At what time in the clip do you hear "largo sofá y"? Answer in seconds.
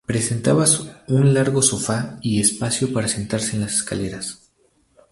1.35-2.41